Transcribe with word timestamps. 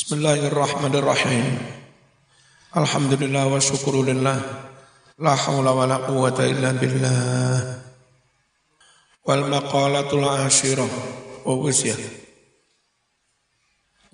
Bismillahirrahmanirrahim. 0.00 1.60
Alhamdulillah 2.72 3.52
wa 3.52 3.60
syukurulillah. 3.60 4.38
La 5.20 5.36
hawla 5.36 5.76
wa 5.76 5.84
la 5.84 6.00
quwata 6.00 6.48
illa 6.48 6.72
billah. 6.72 7.84
Wal 9.28 9.44
maqalatul 9.44 10.24
ashirah. 10.24 10.88
Oh 11.44 11.68
wis 11.68 11.84
ya. 11.84 11.92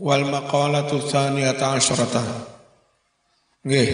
Wal 0.02 0.26
maqalatul 0.26 1.06
thaniyata 1.06 1.78
asyarata. 1.78 2.24
Nggih. 3.62 3.90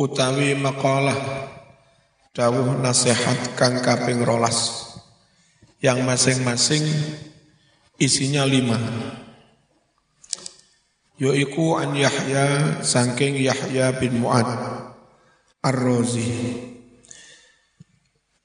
Utawi 0.00 0.56
maqalah 0.56 1.20
dawuh 2.32 2.80
nasihat 2.80 3.60
kang 3.60 3.76
kaping 3.84 4.24
rolas 4.24 4.88
yang 5.84 6.00
masing-masing 6.08 6.80
isinya 8.00 8.48
lima 8.48 8.80
yaiku 11.20 11.76
an 11.76 11.92
Yahya 11.92 12.80
saking 12.80 13.36
Yahya 13.36 13.92
bin 14.00 14.24
Mu'ad 14.24 14.48
Ar-Razi. 15.60 16.32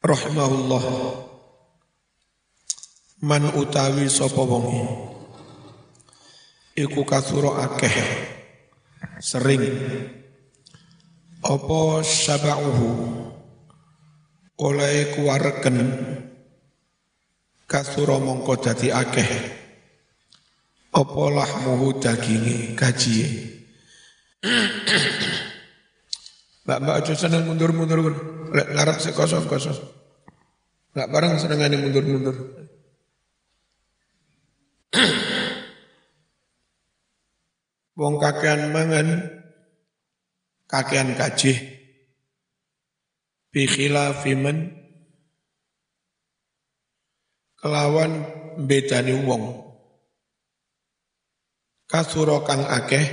Rahimahullah. 0.04 0.86
Man 3.24 3.48
utawi 3.56 4.12
sapa 4.12 4.44
wong 4.44 4.68
iku 6.76 7.08
kasura 7.08 7.64
akeh. 7.64 7.96
Sering. 9.24 9.64
Apa 11.48 12.04
syaba'uhu? 12.04 12.92
Oleh 14.60 15.16
kuwareken 15.16 15.78
kasura 17.72 18.20
mongko 18.20 18.60
dadi 18.60 18.92
akeh 18.92 19.65
apa 20.96 21.24
lahmuhu 21.28 22.00
dagingi 22.00 22.72
gajiye 22.80 23.56
Mbak 26.66 26.80
mbak 26.82 26.98
aja 26.98 27.14
seneng 27.14 27.46
mundur-mundur 27.46 28.10
lek 28.50 28.68
ngarep 28.74 28.98
sik 28.98 29.14
kosong-kosong. 29.14 29.78
Enggak 30.98 31.10
bareng 31.14 31.34
senengane 31.38 31.78
mundur-mundur. 31.78 32.34
Wong 37.96 38.18
kakean 38.18 38.74
mangan 38.74 39.30
kakean 40.66 41.14
gajih 41.14 41.58
bi 43.54 43.70
khilafiman 43.70 44.74
kelawan 47.62 48.26
bedani 48.66 49.16
wong 49.22 49.65
kasura 51.86 52.42
kang 52.46 52.66
akeh. 52.66 53.06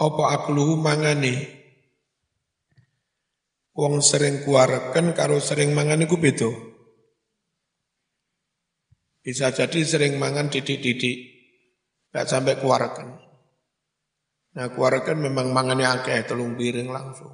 Apa 0.00 0.24
akluhu 0.34 0.80
mangane? 0.80 1.62
Wong 3.72 4.04
sering 4.04 4.44
kuareken 4.44 5.16
karo 5.16 5.40
sering 5.40 5.72
mangan 5.72 6.04
iku 6.04 6.20
beda. 6.20 6.50
Bisa 9.22 9.54
jadi 9.54 9.80
sering 9.86 10.18
mangan 10.18 10.50
didik-didik 10.50 11.32
gak 12.12 12.28
sampai 12.28 12.60
kuareken 12.60 13.08
nah 14.52 14.68
kuareken 14.68 15.16
memang 15.16 15.48
mangannya 15.48 15.88
akeh 15.88 16.28
telung 16.28 16.60
piring 16.60 16.92
langsung. 16.92 17.32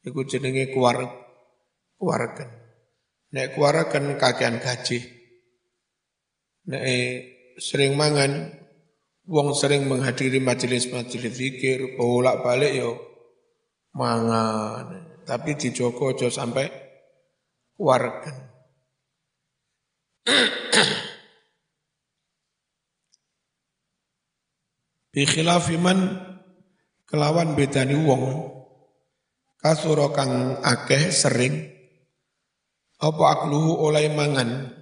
Iku 0.00 0.24
jenenge 0.24 0.72
kuar 0.72 0.96
kuareken 2.00 2.48
nek 3.36 3.52
kuareken 3.52 4.16
kakean 4.16 4.64
gaji. 4.64 4.98
Nek 6.72 6.82
sering 7.60 7.94
mangan, 7.94 8.56
wong 9.28 9.52
sering 9.52 9.84
menghadiri 9.84 10.40
majelis-majelis 10.40 11.36
zikir, 11.36 12.00
bolak-balik 12.00 12.72
yo 12.72 12.96
mangan. 13.92 15.04
Tapi 15.28 15.54
dijogo 15.54 16.16
aja 16.16 16.32
sampai 16.32 16.66
warga. 17.76 18.32
Bi 25.14 25.26
khilafiman 25.26 25.98
kelawan 27.06 27.54
bedani 27.58 27.94
wong 27.98 28.50
kasura 29.58 30.14
kang 30.14 30.62
akeh 30.62 31.10
sering 31.10 31.66
apa 33.00 33.24
akluhu 33.34 33.80
oleh 33.82 34.06
mangan 34.14 34.79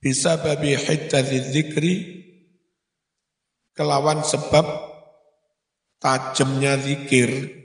bisa 0.00 0.38
babi 0.40 0.76
dzikri 1.52 1.94
kelawan 3.76 4.24
sebab 4.24 4.64
tajamnya 6.00 6.76
zikir 6.80 7.56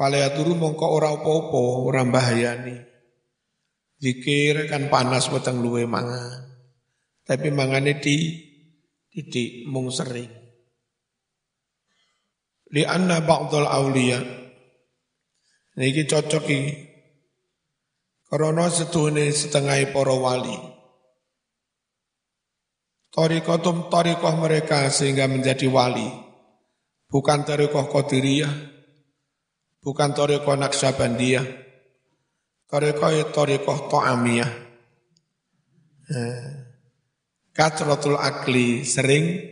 Faleaturu 0.00 0.56
mongko 0.56 0.96
ora 0.96 1.12
opo-opo, 1.12 1.84
ora 1.84 2.00
bahayani. 2.08 2.72
Zikir 4.00 4.64
kan 4.72 4.88
panas 4.88 5.28
weteng 5.28 5.60
luwe 5.60 5.84
mangan. 5.84 6.40
Tapi 7.20 7.52
mangane 7.52 8.00
di 8.00 8.32
didik 9.12 9.68
mung 9.68 9.92
sering. 9.92 10.32
Li 12.72 12.80
anna 12.88 13.20
awliya. 13.20 14.24
Niki 15.76 16.08
cocok 16.08 16.48
karena 18.30 18.70
setuhne 18.70 19.26
setengah 19.34 19.90
para 19.90 20.14
wali. 20.14 20.54
Torikotum 23.10 23.90
torikoh 23.90 24.38
mereka 24.38 24.86
sehingga 24.86 25.26
menjadi 25.26 25.66
wali. 25.66 26.06
Bukan 27.10 27.42
torikoh 27.42 27.90
Qadiriyah, 27.90 28.54
bukan 29.82 30.14
torikoh 30.14 30.54
Naksabandiyah, 30.54 31.42
torikoh 32.70 33.10
ya 33.10 33.26
torikoh 33.34 33.90
To'amiyah. 33.90 34.52
Eh, 36.10 36.50
katratul 37.50 38.14
akli 38.14 38.86
sering 38.86 39.42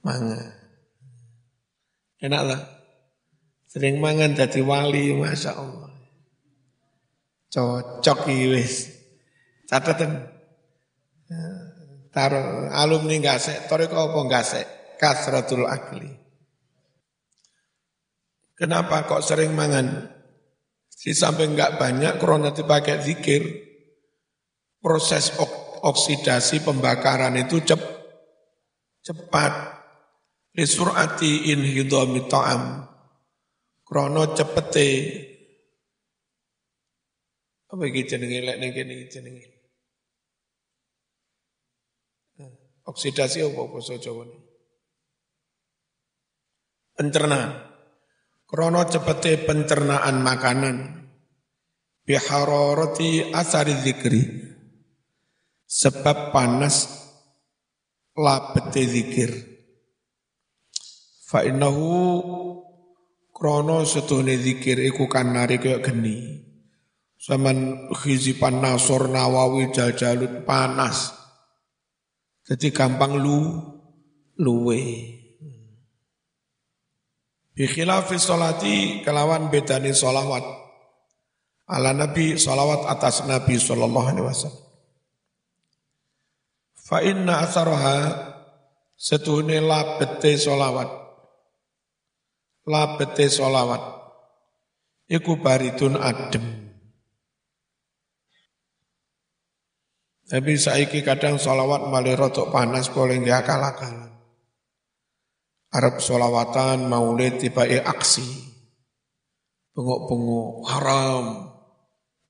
mangan. 0.00 0.48
Enak 2.24 2.42
lah. 2.48 2.60
Sering 3.68 4.00
mangan 4.00 4.32
jadi 4.32 4.64
wali, 4.64 5.12
Masya 5.12 5.52
Allah. 5.60 5.93
Cocok 7.54 8.26
wis. 8.50 8.90
Cateten. 9.70 10.26
Taruh 12.10 12.70
alumni 12.74 13.22
gasek, 13.22 13.70
toriko 13.70 14.10
apa 14.10 14.18
gasek? 14.26 14.66
Kasratul 14.98 15.66
akli. 15.70 16.10
Kenapa 18.58 19.06
kok 19.06 19.22
sering 19.22 19.54
mangan? 19.54 20.10
Si 20.90 21.14
sampai 21.14 21.50
enggak 21.50 21.78
banyak 21.78 22.18
karena 22.18 22.50
dipakai 22.50 23.02
zikir. 23.02 23.42
Proses 24.82 25.30
oksidasi 25.82 26.62
pembakaran 26.62 27.38
itu 27.38 27.62
cep, 27.62 27.82
cepat. 29.02 29.78
Lisurati 30.54 31.50
in 31.50 31.66
ta'am. 32.30 32.86
Krono 33.82 34.22
cepete 34.38 34.90
apa 37.74 37.90
iki 37.90 38.06
jenenge 38.06 38.38
lek 38.46 38.58
ning 38.62 38.70
kene 38.70 38.92
iki 38.94 39.06
jenenge? 39.10 39.44
Oksidasi 42.84 43.42
apa 43.42 43.64
basa 43.66 43.96
Jawa 43.96 44.28
ini? 44.28 44.38
Pencernaan. 46.94 47.50
Krono 48.44 48.84
cepete 48.86 49.40
pencernaan 49.42 50.20
makanan. 50.20 50.76
Biharoroti 52.04 53.32
asari 53.32 53.74
zikri. 53.80 54.22
Sebab 55.64 56.30
panas 56.30 56.86
labete 58.14 58.84
zikir. 58.84 59.32
Fa 61.24 61.40
innahu 61.42 62.20
krono 63.32 63.82
setune 63.88 64.36
zikir 64.36 64.76
iku 64.84 65.08
kan 65.08 65.32
nari 65.32 65.56
kaya 65.56 65.80
geni. 65.80 66.43
Zaman 67.24 67.88
khizipan 67.96 68.60
nasor 68.60 69.08
nawawi 69.08 69.72
jajalut 69.72 70.44
panas. 70.44 71.16
Jadi 72.44 72.68
gampang 72.68 73.16
lu 73.16 73.64
luwe. 74.36 74.80
Bi 77.56 77.64
khilafi 77.64 78.20
sholati 78.20 79.00
kelawan 79.00 79.48
bedani 79.48 79.96
sholawat. 79.96 80.44
Ala 81.64 81.96
Nabi 81.96 82.36
sholawat 82.36 82.92
atas 82.92 83.24
Nabi 83.24 83.56
sallallahu 83.56 84.04
alaihi 84.04 84.28
wasallam. 84.28 84.64
Fa 86.76 87.00
inna 87.00 87.40
asaraha 87.40 87.96
setuhne 89.00 89.64
labete 89.64 90.36
sholawat. 90.36 90.92
Labete 92.68 93.32
sholawat. 93.32 93.80
Iku 95.08 95.40
baritun 95.40 95.96
adem 95.96 96.53
Tapi 100.34 100.58
saiki 100.58 101.06
kadang 101.06 101.38
solawat 101.38 101.86
malah 101.94 102.18
rotok 102.18 102.50
panas 102.50 102.90
boleh 102.90 103.22
nggak 103.22 103.46
akal-akalan. 103.46 104.18
Arab 105.70 106.02
solawatan 106.02 106.90
maulid 106.90 107.38
tiba 107.38 107.62
aksi. 107.62 108.26
Bengok-bengok 109.78 110.50
haram, 110.74 111.54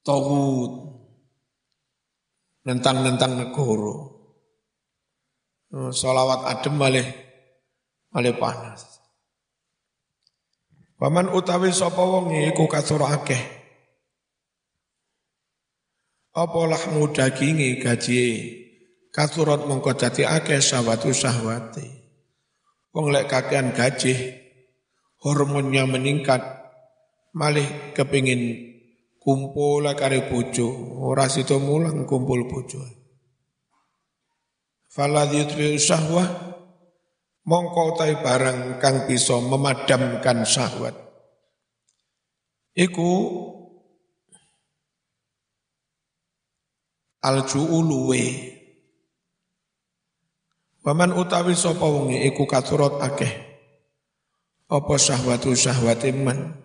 tawud, 0.05 0.73
nentang-nentang 2.69 3.41
negoro. 3.41 3.97
Solawat 5.73 6.45
adem 6.45 6.77
malih 6.77 7.09
malih 8.13 8.37
panas. 8.37 9.01
Paman 11.01 11.33
utawi 11.33 11.73
sapa 11.73 12.05
wong 12.05 12.37
iku 12.53 12.69
kasur 12.69 13.01
akeh 13.01 13.64
apa 16.35 16.61
lahmu 16.67 17.15
dagingi 17.15 17.79
gaji 17.79 18.23
kasurat 19.15 19.71
mongko 19.71 19.95
dadi 19.95 20.27
akeh 20.27 20.59
syahwatu 20.59 21.15
syahwati. 21.15 21.87
Wong 22.91 23.15
lek 23.15 23.31
kakean 23.31 23.71
gaji 23.71 24.15
hormonnya 25.23 25.87
meningkat 25.87 26.43
malih 27.35 27.95
kepingin 27.95 28.75
kumpul 29.23 29.87
kare 29.95 30.27
bojo 30.27 30.99
ora 31.07 31.31
sida 31.31 31.55
mulang 31.63 32.03
kumpul 32.03 32.51
bojo. 32.51 32.83
Fala 34.91 35.31
yutfi 35.31 35.79
syahwah 35.79 36.27
mongko 37.47 37.95
utai 37.95 38.19
barang 38.19 38.83
kang 38.83 39.07
bisa 39.07 39.39
memadamkan 39.39 40.43
syahwat. 40.43 40.99
Iku 42.75 43.11
alju'u 47.25 47.81
luwe. 47.81 48.23
Waman 50.85 51.17
utawi 51.17 51.57
sapa 51.57 51.89
wonge 51.89 52.21
iku 52.29 52.45
katurat 52.45 53.01
akeh. 53.01 53.33
Apa 54.69 54.95
syahwatu 55.01 55.57
syahwate 55.57 56.13
man. 56.13 56.61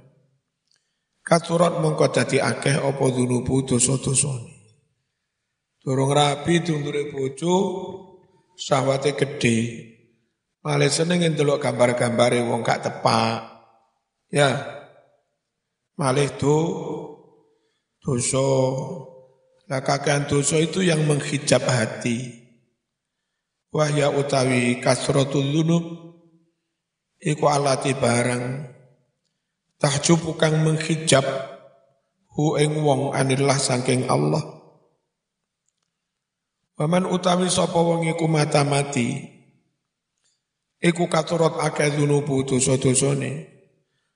Katurat 1.24 1.80
mongko 1.80 2.12
dadi 2.12 2.44
akeh 2.44 2.76
apa 2.76 3.06
dunubu 3.16 3.64
dosa-dosane. 3.64 4.60
Durung 5.80 6.12
rapi 6.12 6.60
tundure 6.60 7.08
bojo 7.08 7.56
syahwate 8.60 9.16
gede. 9.16 9.58
Malah 10.60 10.92
seneng 10.92 11.24
ndelok 11.24 11.64
gambar-gambare 11.64 12.44
wong 12.44 12.60
gak 12.60 12.84
tepak. 12.84 13.40
Ya. 14.28 14.60
Malih 15.96 16.28
do 16.36 16.58
dosa 18.04 18.44
Nah 19.70 19.86
kakean 19.86 20.26
dosa 20.26 20.58
itu 20.58 20.82
yang 20.82 21.06
menghijab 21.06 21.62
hati. 21.62 22.42
Wahya 23.70 24.10
utawi 24.10 24.82
kasrotul 24.82 25.46
dunub. 25.46 25.86
Iku 27.22 27.46
alati 27.46 27.94
barang. 27.94 28.66
Tahjub 29.78 30.26
kang 30.42 30.66
menghijab. 30.66 31.22
Hu 32.34 32.58
ing 32.58 32.82
wong 32.82 33.14
anillah 33.14 33.62
sangking 33.62 34.10
Allah. 34.10 34.42
Waman 36.82 37.06
utawi 37.06 37.46
sapa 37.46 37.78
wong 37.78 38.10
iku 38.10 38.26
mata 38.26 38.66
mati. 38.66 39.22
Iku 40.82 41.06
katurot 41.12 41.62
akeh 41.62 41.94
dunubu 41.94 42.42
dosa-dosane. 42.42 43.46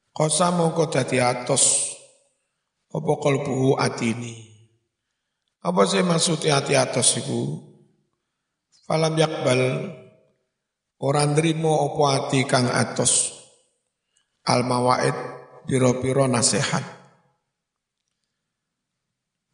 Kosa 0.10 0.50
mongko 0.50 0.90
dadi 0.90 1.22
atos. 1.22 1.94
Apa 2.90 3.14
kalbuhu 3.22 3.78
atini. 3.78 4.53
Apa 5.64 5.88
sih 5.88 6.04
maksudnya 6.04 6.60
hati 6.60 6.76
atas 6.76 7.24
itu? 7.24 7.56
Falam 8.84 9.16
yakbal 9.16 9.96
orang 11.00 11.40
nerimo 11.40 11.72
opo 11.88 12.04
hati 12.12 12.44
kang 12.44 12.68
atos 12.68 13.32
al 14.44 14.68
mawaid 14.68 15.16
piro-piro 15.64 16.28
nasihat. 16.28 16.84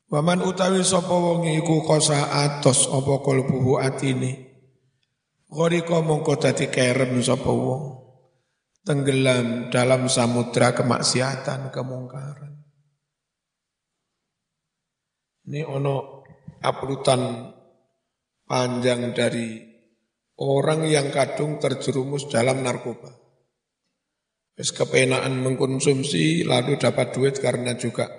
Waman 0.10 0.42
utawi 0.42 0.82
sapa 0.82 1.14
wong 1.14 1.46
iku 1.62 1.86
kosa 1.86 2.34
atos 2.34 2.90
apa 2.90 3.22
kalbuhu 3.22 3.78
atine. 3.78 4.50
Gharika 5.46 6.02
mongko 6.02 6.42
dadi 6.42 6.74
kerem 6.74 7.22
sapa 7.22 7.46
wong. 7.54 8.02
Tenggelam 8.82 9.70
dalam 9.70 10.10
samudra 10.10 10.74
kemaksiatan 10.74 11.70
kemungkaran. 11.70 12.59
Ini 15.50 15.66
ono 15.66 16.22
aplutan 16.62 17.50
panjang 18.46 19.18
dari 19.18 19.58
orang 20.46 20.86
yang 20.86 21.10
kadung 21.10 21.58
terjerumus 21.58 22.30
dalam 22.30 22.62
narkoba. 22.62 23.10
Wis 24.54 24.70
kepenaan 24.70 25.42
mengkonsumsi 25.42 26.46
lalu 26.46 26.78
dapat 26.78 27.18
duit 27.18 27.42
karena 27.42 27.74
juga 27.74 28.14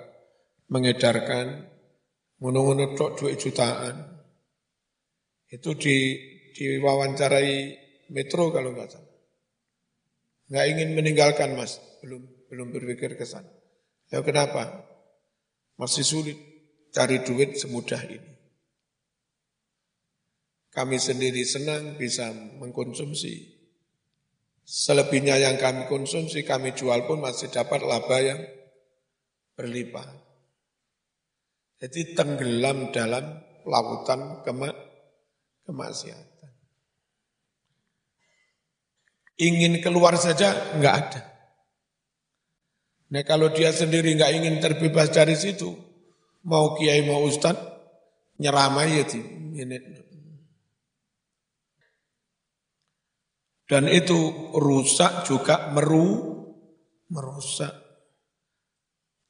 mengedarkan 0.75 1.71
ngono-ngono 2.43 2.99
tok 2.99 3.23
duit 3.23 3.39
jutaan. 3.39 4.11
Itu 5.47 5.79
di 5.79 6.19
diwawancarai 6.51 7.79
Metro 8.11 8.51
kalau 8.51 8.75
nggak 8.75 8.91
salah. 8.91 9.15
Nggak 10.51 10.65
ingin 10.67 10.89
meninggalkan 10.99 11.55
mas, 11.55 11.79
belum 12.03 12.27
belum 12.51 12.75
berpikir 12.75 13.15
ke 13.15 13.23
sana. 13.23 13.47
Ya 14.11 14.19
kenapa? 14.19 14.83
Masih 15.79 16.03
sulit 16.03 16.50
cari 16.91 17.23
duit 17.23 17.55
semudah 17.55 18.01
ini. 18.05 18.31
Kami 20.71 20.95
sendiri 20.95 21.43
senang 21.43 21.99
bisa 21.99 22.31
mengkonsumsi. 22.31 23.59
Selebihnya 24.63 25.35
yang 25.35 25.59
kami 25.59 25.83
konsumsi, 25.91 26.47
kami 26.47 26.71
jual 26.71 27.03
pun 27.03 27.19
masih 27.19 27.51
dapat 27.51 27.83
laba 27.83 28.17
yang 28.23 28.39
berlipat. 29.59 30.07
Jadi 31.81 32.15
tenggelam 32.15 32.93
dalam 32.95 33.41
lautan 33.67 34.45
kemak 34.47 34.71
kemaksiatan. 35.67 36.51
Ingin 39.43 39.83
keluar 39.83 40.15
saja 40.15 40.77
enggak 40.77 40.95
ada. 40.95 41.21
Nah 43.11 43.27
kalau 43.27 43.51
dia 43.51 43.75
sendiri 43.75 44.15
enggak 44.15 44.31
ingin 44.39 44.61
terbebas 44.63 45.11
dari 45.11 45.35
situ, 45.35 45.90
mau 46.45 46.73
kiai 46.77 47.05
mau 47.05 47.25
ustad 47.25 47.57
nyeramai 48.41 49.01
ya 49.01 49.05
ini. 49.13 49.77
Dan 53.69 53.87
itu 53.87 54.51
rusak 54.51 55.23
juga 55.23 55.71
meru 55.71 56.27
merusak. 57.07 57.71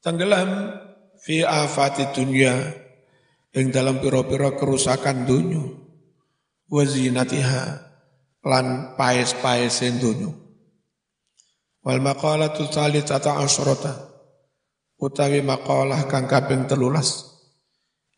Tenggelam 0.01 0.73
fi 1.21 1.45
afati 1.45 2.09
dunia 2.09 2.57
yang 3.53 3.69
dalam 3.69 4.01
piro-piro 4.01 4.57
kerusakan 4.57 5.29
dunia 5.29 5.61
wazinatiha 6.71 7.63
lan 8.41 8.97
paes-paes 8.97 9.85
dunia. 10.01 10.33
Wal 11.85 12.01
maqalatu 12.01 12.65
tsalitsata 12.65 13.37
asyrata 13.41 14.10
utawi 15.01 15.41
makalah 15.41 16.05
kang 16.05 16.29
kaping 16.29 16.69
telulas 16.69 17.25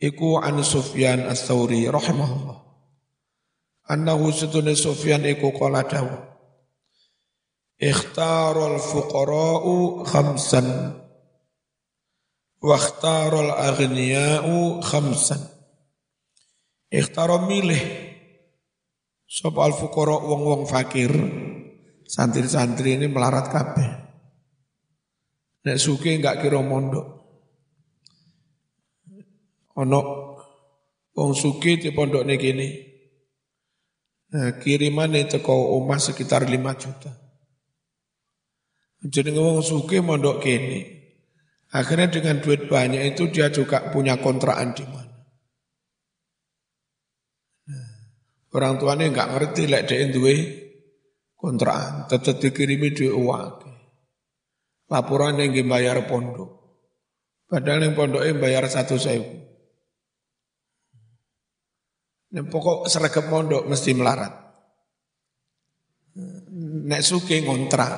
iku 0.03 0.43
an 0.43 0.59
Sufyan 0.67 1.23
Ats-Tsauri 1.31 1.87
rahimahullah. 1.87 2.59
Annahu 3.87 4.31
sutune 4.35 4.75
Sufyan 4.75 5.23
iku 5.23 5.55
qala 5.55 5.87
dawu 5.87 6.11
ikhtarul 7.79 8.79
fuqara'u 8.79 10.03
khamsan 10.07 10.67
wa 12.63 12.75
ikhtarul 12.75 13.51
aghniya'u 13.51 14.83
khamsan. 14.83 15.39
Ikhtaro 16.93 17.49
milih 17.49 17.81
sop 19.25 19.57
al 19.57 19.73
fuqara 19.73 20.13
wong-wong 20.13 20.69
fakir 20.69 21.09
santri-santri 22.05 23.01
ini 23.01 23.09
melarat 23.09 23.49
kabeh 23.49 23.89
Nek 25.63 25.79
suke 25.79 26.11
enggak 26.11 26.43
kira 26.43 26.59
mondok. 26.59 27.07
Ono 29.79 30.01
wong 31.15 31.31
suke 31.31 31.79
di 31.79 31.89
pondok 31.95 32.27
nih 32.27 32.37
gini. 32.37 32.69
Nah, 34.33 34.59
kiriman 34.59 35.13
itu 35.15 35.39
kau 35.39 35.77
omah 35.79 36.01
sekitar 36.01 36.43
5 36.43 36.57
juta. 36.75 37.11
Jadi 39.03 39.29
ngomong 39.31 39.63
suke 39.63 40.03
mondok 40.03 40.43
kini. 40.43 40.83
Akhirnya 41.73 42.11
dengan 42.11 42.37
duit 42.43 42.69
banyak 42.69 43.15
itu 43.15 43.31
dia 43.31 43.49
juga 43.49 43.89
punya 43.89 44.19
kontrakan 44.19 44.77
di 44.77 44.85
mana. 44.85 45.17
Nah, 47.71 47.89
orang 48.51 48.77
tuanya 48.77 49.05
enggak 49.09 49.31
ngerti 49.31 49.63
lek 49.69 49.83
like, 49.89 50.11
duwe 50.11 50.35
kontrakan, 51.39 52.05
tetap 52.11 52.37
dikirimi 52.41 52.93
duit 52.93 53.15
uang 53.15 53.62
laporan 54.93 55.41
yang 55.41 55.65
bayar 55.65 56.05
pondok. 56.05 56.61
Padahal 57.49 57.81
yang 57.81 57.97
pondoknya 57.97 58.37
bayar 58.37 58.69
satu 58.69 59.01
sewu. 59.01 59.25
Nek 62.33 62.49
pokok 62.49 62.89
seragam 62.89 63.29
mondok 63.29 63.65
mesti 63.69 63.93
melarat. 63.93 64.33
Nek 66.85 67.01
suke 67.01 67.41
ngontrak. 67.41 67.93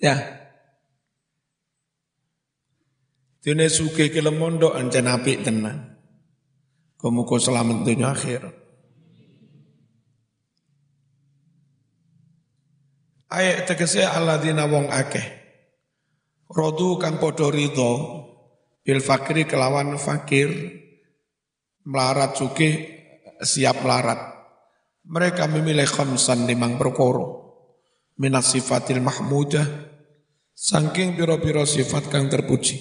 Ya. 0.00 0.16
Dene 3.44 3.68
suke 3.68 4.12
ke 4.12 4.20
mondok 4.28 4.76
ancen 4.76 5.08
apik 5.08 5.44
tenan. 5.44 5.96
Kemuka 6.96 7.36
selamat 7.40 7.84
dunia 7.84 8.12
akhir. 8.12 8.67
Ayat 13.28 13.68
tegese 13.68 14.08
alladzina 14.08 14.64
wong 14.64 14.88
akeh. 14.88 15.26
Rodu 16.48 16.96
kang 16.96 17.20
padha 17.20 17.52
ridho 17.52 17.92
bil 18.80 19.04
fakri 19.04 19.44
kelawan 19.44 20.00
fakir 20.00 20.48
melarat 21.84 22.40
suke 22.40 22.68
siap 23.44 23.84
melarat. 23.84 24.32
Mereka 25.04 25.44
memilih 25.44 25.84
khamsan 25.84 26.48
limang 26.48 26.80
perkoro. 26.80 27.52
Minas 28.16 28.56
sifatil 28.56 29.04
mahmudah. 29.04 29.64
Saking 30.56 31.14
piro-piro 31.14 31.68
sifat 31.68 32.08
kang 32.10 32.32
terpuji. 32.32 32.80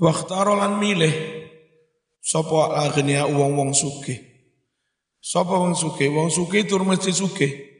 Waktaro 0.00 0.58
lan 0.58 0.82
milih 0.82 1.14
sapa 2.18 2.80
aghnia 2.82 3.28
wong-wong 3.28 3.70
sugih. 3.70 4.31
Sapa 5.22 5.54
wong 5.54 5.78
sugih? 5.78 6.10
Wong 6.10 6.34
sugih 6.34 6.66
tur 6.66 6.82
mesti 6.82 7.14
sugih. 7.14 7.70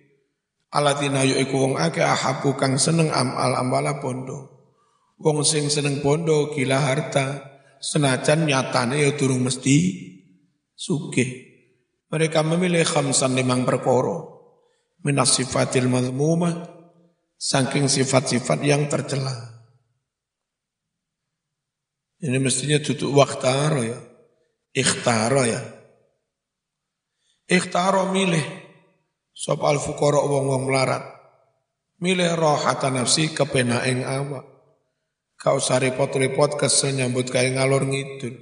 Alatina 0.70 1.26
yo 1.26 1.37
iku 1.42 1.66
wong 1.68 1.75
akeh 1.75 2.06
ahabu 2.06 2.54
kang 2.54 2.78
seneng 2.78 3.11
amal 3.11 3.58
amala 3.58 3.99
bondo. 3.99 4.62
Wong 5.18 5.42
sing 5.42 5.66
seneng 5.66 5.99
bondo 6.00 6.54
gila 6.54 6.78
harta 6.78 7.50
senajan 7.82 8.46
nyatane 8.46 9.02
ya 9.02 9.11
durung 9.18 9.42
mesti 9.42 9.76
sugih. 10.78 11.50
Mereka 12.14 12.46
memilih 12.46 12.87
khamsan 12.87 13.34
limang 13.34 13.66
perkara 13.66 14.32
minas 15.02 15.34
sifatil 15.34 15.90
mazmumah 15.90 16.70
saking 17.34 17.90
sifat-sifat 17.90 18.62
yang 18.62 18.87
tercela. 18.87 19.34
Ini 22.22 22.38
mestinya 22.38 22.78
duduk 22.78 23.11
waktaro 23.18 23.82
ya. 23.82 23.99
Ikhtaro 24.70 25.42
ya. 25.42 25.81
Ikhtaro 27.52 28.09
milih. 28.09 28.40
Sop 29.37 29.61
al 29.68 29.76
fukoro 29.76 30.25
wong-wong 30.25 30.73
melarat. 30.73 31.04
Milih 32.00 32.32
rohata 32.32 32.88
nafsi 32.88 33.28
kepena 33.28 33.85
ing 33.85 34.09
awak. 34.09 34.49
Kau 35.37 35.61
usah 35.61 35.76
repot-repot 35.76 36.56
kesel 36.56 36.97
nyambut 36.97 37.28
kaya 37.28 37.52
ngalor 37.52 37.85
ngidul. 37.85 38.40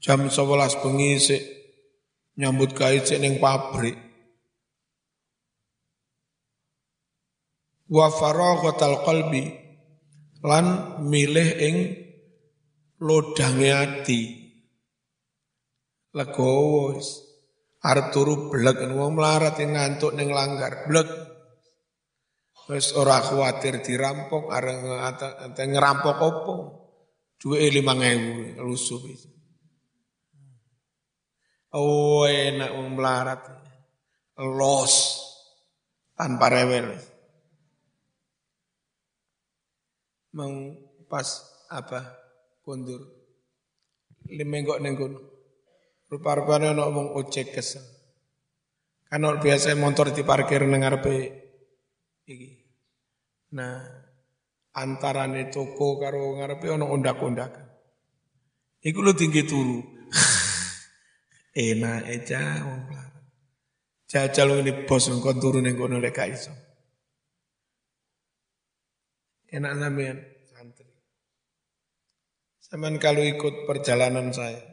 Jam 0.00 0.32
11 0.32 0.80
bengi 0.80 1.20
nyambut 2.40 2.72
kaya 2.72 3.04
cek 3.04 3.20
ning 3.20 3.36
pabrik. 3.36 3.98
Wa 7.92 8.08
faraghatal 8.08 9.04
qalbi 9.04 9.44
lan 10.40 10.96
milih 11.04 11.50
ing 11.60 11.76
lodange 13.04 13.68
ati. 13.68 14.22
Legowo 16.16 16.96
wis 16.96 17.29
arep 17.80 18.12
turu 18.12 18.52
blek 18.52 18.84
wong 18.92 19.16
melarat 19.16 19.56
yang 19.56 19.72
ngantuk 19.76 20.12
ning 20.12 20.28
langgar 20.28 20.84
blek. 20.84 21.08
Wis 22.70 22.94
ora 22.94 23.18
kuwatir 23.18 23.82
dirampok 23.82 24.52
ate 24.52 25.62
ngerampok 25.64 26.16
opo. 26.20 26.54
Duwe 27.40 27.72
5000 27.72 28.60
lusuh 28.60 29.00
wis. 29.08 29.24
Oh 31.72 32.28
enak 32.28 32.70
wong 32.76 32.88
melarat. 32.94 33.42
Los 34.40 34.94
tanpa 36.14 36.52
rewel. 36.52 36.94
Mau 40.36 40.52
pas 41.10 41.26
apa 41.72 42.00
kondur. 42.62 43.02
Limenggok 44.30 44.78
kono. 44.78 45.39
Rupa-rupane 46.10 46.74
ana 46.74 46.90
wong 46.90 47.14
ojek 47.14 47.54
kesel. 47.54 47.86
Kan 49.06 49.22
biasa 49.22 49.78
motor 49.78 50.10
diparkir 50.10 50.66
ning 50.66 50.82
ngarepe 50.82 51.14
iki. 52.26 52.66
Nah, 53.54 53.82
antarane 54.74 55.50
toko 55.54 56.02
karo 56.02 56.38
ngarepe 56.38 56.66
ana 56.66 56.86
undak-undakan. 56.90 57.66
Iku 58.82 58.98
lu 59.02 59.14
tinggi 59.14 59.46
turu. 59.46 59.78
Enak 61.54 62.06
aja 62.06 62.62
wong 62.66 62.80
melarat. 62.90 63.24
Jajal 64.10 64.66
ini 64.66 64.86
bos 64.86 65.06
engko 65.06 65.30
turu 65.38 65.62
ning 65.62 65.78
kono 65.78 66.02
lek 66.02 66.18
iso. 66.26 66.50
Enak 69.50 69.74
sampean. 69.78 70.18
Zaman 72.70 73.02
kalau 73.02 73.26
ikut 73.26 73.66
perjalanan 73.66 74.30
saya, 74.30 74.69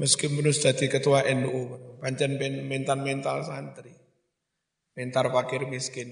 meskipun 0.00 0.48
sudah 0.48 0.72
jadi 0.72 0.86
ketua 0.88 1.28
NU, 1.36 1.76
pancen 2.00 2.40
mental 2.64 3.04
mental 3.04 3.44
santri, 3.44 3.92
mental 4.96 5.28
fakir 5.28 5.68
miskin. 5.68 6.08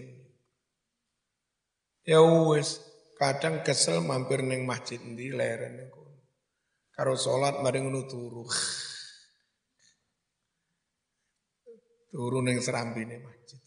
Ya 2.04 2.20
wes, 2.20 2.84
kadang 3.16 3.64
kesel 3.64 4.04
mampir 4.04 4.44
neng 4.44 4.68
masjid 4.68 5.00
di 5.00 5.32
leren. 5.32 5.88
Karo 6.92 7.16
sholat 7.16 7.64
mari 7.64 7.80
ngono 7.80 8.04
turu. 8.04 8.44
turu 12.12 12.44
neng 12.44 12.60
serambi 12.60 13.08
nih 13.08 13.20
masjid. 13.24 13.60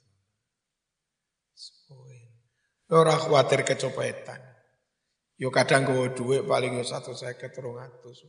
Ora 2.91 3.15
khawatir 3.15 3.63
kecopetan. 3.63 4.41
Yo 5.39 5.47
kadang 5.47 5.87
gue 5.87 6.11
duit 6.13 6.43
paling 6.43 6.75
yo 6.75 6.83
satu 6.83 7.15
saya 7.15 7.39
keterung 7.39 7.79
atus. 7.79 8.27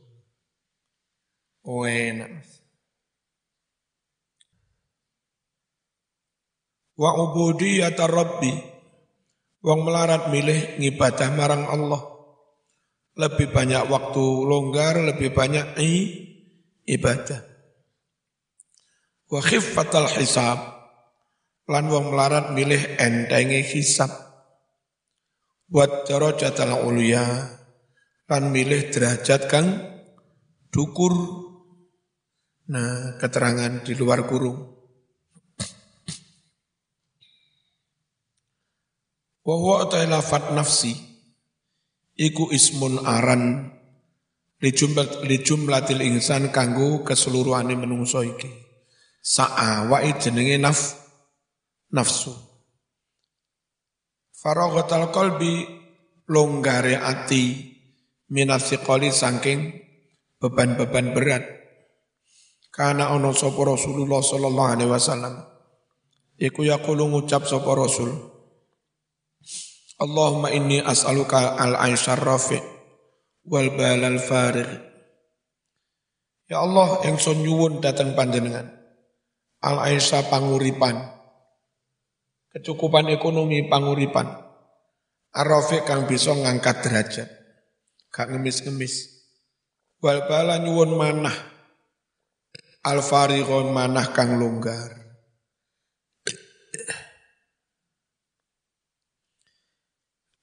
Enak. 1.63 2.43
Wa 6.99 7.11
ubudiyata 7.15 8.05
rabbi. 8.07 8.51
Wong 9.63 9.79
melarat 9.87 10.27
milih 10.27 10.79
ngibadah 10.83 11.29
marang 11.31 11.63
Allah. 11.71 12.03
Lebih 13.15 13.47
banyak 13.55 13.87
waktu 13.87 14.25
longgar, 14.43 14.99
lebih 14.99 15.31
banyak 15.31 15.79
i, 15.79 15.91
ibadah. 16.83 17.39
Wa 19.31 19.39
khiffatal 19.39 20.11
hisab. 20.19 20.59
Lan 21.71 21.87
wong 21.87 22.11
melarat 22.11 22.51
milih 22.51 22.99
endengi 22.99 23.63
hisab 23.63 24.11
buat 25.73 26.05
darajatal 26.05 26.85
ulia 26.85 27.25
kan 28.29 28.53
milih 28.53 28.93
derajat 28.93 29.49
kang 29.49 29.67
dukur 30.69 31.42
nah 32.69 33.19
keterangan 33.19 33.83
di 33.83 33.93
luar 33.97 34.23
kurung 34.23 34.59
wa 39.43 39.55
huwa 39.59 39.91
lafat 40.07 40.55
nafsi 40.55 40.95
iku 42.15 42.53
ismun 42.53 43.03
aran 43.03 43.73
li 44.63 45.37
jumlatil 45.43 45.99
insan 45.99 46.47
kanggo 46.55 47.03
keseluruhane 47.03 47.75
menungso 47.75 48.23
iki. 48.23 48.47
Sa'a 49.23 49.91
wa 49.91 49.99
jenenge 49.99 50.55
naf 50.55 50.79
nafsu. 51.91 52.31
Faraghatal 54.31 55.11
qalbi 55.11 55.67
longgare 56.31 56.95
ati 56.99 57.75
minasiqali 58.31 59.11
saking 59.11 59.59
beban-beban 60.39 61.11
berat. 61.11 61.43
Karena 62.73 63.13
ono 63.13 63.29
sapa 63.37 63.61
Rasulullah 63.61 64.25
sallallahu 64.25 64.71
alaihi 64.73 64.89
wasallam. 64.89 65.45
Iku 66.41 66.65
yaqulu 66.65 67.05
ngucap 67.05 67.45
sapa 67.45 67.69
Rasul. 67.77 68.09
Allahumma 70.01 70.49
inni 70.49 70.81
as'aluka 70.81 71.53
al-aisyar 71.53 72.17
rafi' 72.17 72.59
wal 73.45 73.69
balal 73.77 74.17
farigh. 74.17 74.71
Ya 76.49 76.65
Allah 76.65 77.05
yang 77.05 77.21
nyuwun 77.21 77.77
datang 77.77 78.17
panjenengan. 78.17 78.73
Al-Aisyah 79.63 80.27
panguripan 80.27 81.13
kecukupan 82.53 83.09
ekonomi 83.09 83.65
panguripan. 83.65 84.29
Arafik 85.33 85.89
kang 85.89 86.05
bisa 86.05 86.37
ngangkat 86.37 86.85
derajat. 86.85 87.29
Gak 88.13 88.29
ngemis-ngemis. 88.29 89.25
Wal 89.97 90.29
bala 90.29 90.61
nyuwun 90.61 90.93
manah. 90.93 91.33
Al 92.83 92.99
fariqon 92.99 93.71
manah 93.71 94.11
kang 94.11 94.35
longgar. 94.35 94.91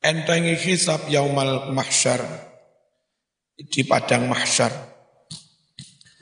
Entengi 0.00 0.56
hisab 0.56 1.12
yaumal 1.12 1.76
mahsyar. 1.76 2.50
di 3.68 3.84
padang 3.84 4.24
mahsyar. 4.30 4.72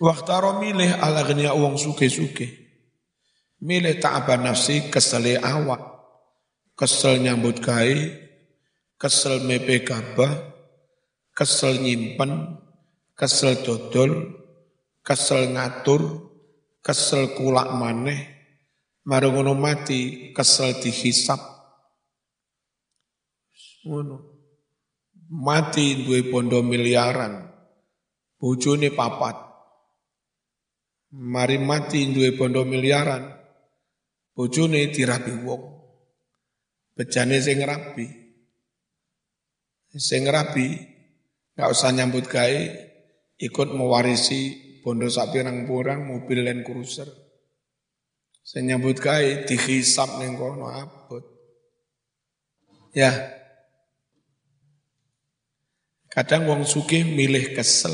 Waktu 0.02 0.50
milih 0.58 0.90
ala 0.98 1.22
genia 1.22 1.54
uang 1.54 1.78
suke-suke. 1.78 2.66
Milih 3.62 3.98
ta'aba 3.98 4.38
nafsi 4.38 4.90
kesele 4.90 5.38
awak. 5.38 5.98
Kesel 6.78 7.18
nyambut 7.18 7.58
gai, 7.58 8.14
kesel 8.94 9.42
mepe 9.42 9.82
gabah, 9.82 10.30
kesel 11.34 11.82
nyimpen, 11.82 12.54
kesel 13.18 13.58
dodol, 13.66 14.37
kesel 15.08 15.56
ngatur, 15.56 16.04
kesel 16.84 17.32
kulak 17.32 17.72
maneh, 17.72 18.20
marungono 19.08 19.56
mati, 19.56 20.30
kesel 20.36 20.76
dihisap. 20.84 21.40
Ngono. 23.88 24.36
Mati 25.28 26.04
duwe 26.04 26.28
bondo 26.28 26.60
miliaran, 26.60 27.48
bojone 28.36 28.92
papat. 28.92 29.36
Mari 31.16 31.56
mati 31.56 32.12
duwe 32.12 32.36
bondo 32.36 32.68
miliaran, 32.68 33.32
bojone 34.36 34.92
dirabi 34.92 35.32
wong. 35.40 35.64
Bejane 36.96 37.40
sing 37.40 37.64
rabi. 37.64 38.08
Sing 39.96 40.28
rabi 40.28 40.68
nggak 41.56 41.70
usah 41.72 41.92
nyambut 41.96 42.28
gawe 42.28 42.60
ikut 43.40 43.68
mewarisi 43.72 44.67
bondo 44.80 45.06
sak 45.10 45.34
pirang-pirang 45.34 46.06
mobil 46.06 46.44
Land 46.46 46.62
Cruiser. 46.66 47.08
Sing 48.44 48.64
nyambut 48.64 48.96
gawe 48.96 49.44
dihisap 49.44 50.18
ning 50.18 50.40
kono 50.40 50.72
abot. 50.72 51.24
Ya. 52.96 53.12
Kadang 56.08 56.48
wong 56.48 56.62
sugih 56.64 57.04
milih 57.04 57.52
kesel. 57.52 57.92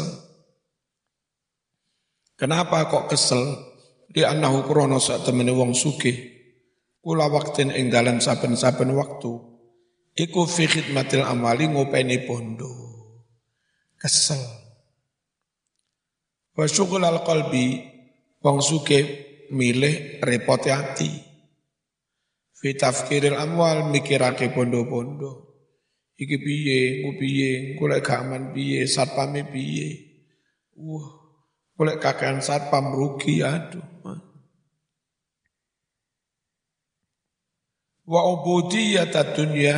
Kenapa 2.39 2.87
kok 2.87 3.11
kesel? 3.11 3.43
Di 4.15 4.23
anahu 4.23 4.63
krono 4.63 5.03
sak 5.03 5.27
temene 5.27 5.51
wong 5.51 5.75
sugih 5.75 6.35
kula 7.05 7.29
waktin 7.29 7.69
ing 7.69 7.93
dalam 7.93 8.17
saben-saben 8.17 8.97
waktu 8.97 9.37
iku 10.17 10.49
fi 10.49 10.65
khidmatil 10.65 11.21
amali 11.21 11.69
ngopeni 11.69 12.25
bondo 12.25 12.73
kesel 14.01 14.41
wa 16.55 16.65
syughul 16.65 17.03
al 17.03 17.27
qalbi 17.27 17.83
wong 18.41 18.59
suke 18.63 18.99
milih 19.51 20.23
repot 20.23 20.63
hati. 20.65 21.11
Fi 22.55 22.73
tafkiril 22.79 23.37
amwal 23.37 23.93
mikirake 23.93 24.55
bondo-bondo. 24.55 25.53
Iki 26.15 26.37
piye 26.39 26.79
ku 27.03 27.11
piye 27.19 27.75
golek 27.77 28.07
gak 28.07 28.23
aman 28.23 28.55
piye 28.55 28.87
satpame 28.87 29.45
piye. 29.51 29.89
Wah 30.79 31.25
golek 31.75 31.99
kakean 31.99 32.39
satpam 32.39 32.95
rugi 32.95 33.43
aduh 33.43 33.95
wa 38.05 38.21
ubudiyata 38.31 39.35
dunya 39.35 39.77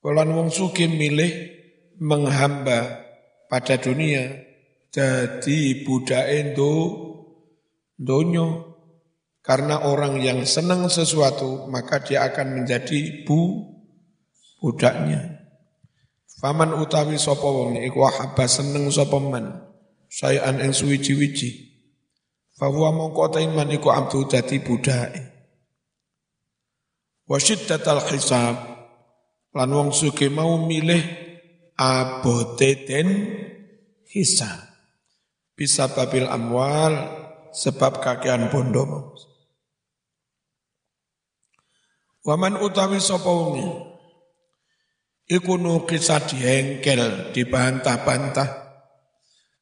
Kalau 0.00 0.24
wong 0.32 0.48
suki 0.48 0.88
milih 0.88 1.28
menghamba 2.00 3.04
pada 3.52 3.76
dunia 3.76 4.32
jadi 4.90 5.86
budak 5.86 6.26
endo 6.26 6.74
donyo 7.94 8.70
karena 9.40 9.86
orang 9.86 10.18
yang 10.18 10.42
senang 10.44 10.90
sesuatu 10.90 11.70
maka 11.70 12.02
dia 12.02 12.26
akan 12.26 12.62
menjadi 12.62 13.24
bu 13.24 13.70
budaknya. 14.60 15.40
Faman 16.40 16.72
utawi 16.76 17.20
sapa 17.20 17.44
wong 17.44 17.80
iku 17.84 18.04
habba 18.08 18.48
seneng 18.48 18.88
sapa 18.88 19.20
man? 19.20 19.68
Sayan 20.10 20.58
ing 20.58 20.72
suwiji-wiji. 20.72 21.70
Fa 22.56 22.68
huwa 22.68 22.92
mongko 22.92 23.40
iman 23.40 23.68
iku 23.72 23.92
abdu 23.92 24.26
dadi 24.26 24.58
budake. 24.60 25.22
Wa 27.30 27.38
syiddatal 27.38 28.02
hisab 28.10 28.56
lan 29.54 29.70
wong 29.70 29.90
suge 29.94 30.26
mau 30.30 30.58
milih 30.66 31.02
abote 31.78 32.86
den 32.86 33.08
hisab 34.10 34.69
bisa 35.60 35.92
babil 35.92 36.24
amwal 36.24 36.96
sebab 37.52 38.00
kakean 38.00 38.48
bondo 38.48 39.12
Waman 42.24 42.56
utawi 42.64 42.96
sapa 42.96 43.28
wong 43.28 43.60
iku 45.28 45.60
nukisa 45.60 46.20
dihengkel 46.24 47.32
dibantah-bantah 47.36 48.48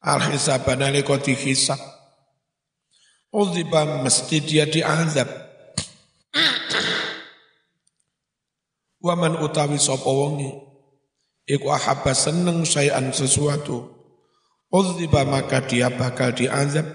al 0.03 0.19
hisabana 0.31 0.87
liko 0.87 1.19
dihisab 1.19 1.79
Udziba 3.29 4.01
mesti 4.01 4.41
dia 4.41 4.65
diazab. 4.65 5.29
Waman 8.99 9.37
utawi 9.45 9.77
sapa 9.77 10.09
wonge 10.09 10.49
iku 11.45 11.69
ahabba 11.69 12.17
seneng 12.17 12.65
sayan 12.65 13.13
sesuatu. 13.13 13.98
Udziba 14.69 15.25
maka 15.25 15.65
dia 15.65 15.89
bakal 15.89 16.37
diazab 16.37 16.85